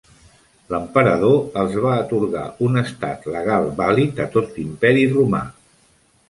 [0.73, 5.45] L'emperador els va atorgar un estat legal vàlid a tot l'Imperi Romà.